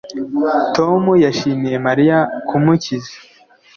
Tom 0.75 1.03
yashimiye 1.25 1.77
Mariya 1.87 2.17
kumukiza 2.47 3.13